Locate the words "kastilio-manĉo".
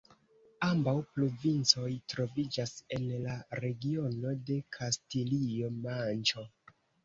4.81-6.49